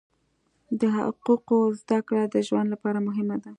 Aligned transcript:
د 0.79 0.81
حقوقو 0.97 1.59
زده 1.81 1.99
کړه 2.07 2.23
د 2.33 2.35
ژوند 2.47 2.67
لپاره 2.73 2.99
مهمه 3.07 3.35
ده. 3.43 3.49